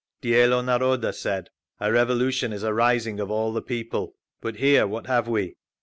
[0.19, 4.15] Dielo Naroda said: A revolution is a rising of all the people….
[4.41, 5.57] But here what have we?